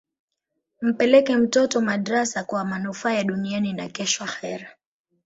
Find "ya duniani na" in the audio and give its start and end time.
3.13-3.87